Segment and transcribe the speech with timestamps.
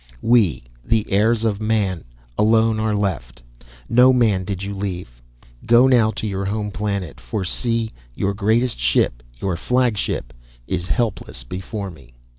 [0.23, 2.03] "We, the heirs of man,
[2.35, 3.43] alone are left;
[3.87, 5.21] no man did you leave.
[5.67, 10.33] Go now to your home planet, for see, your greatest ship, your flagship,
[10.65, 12.15] is helpless before me."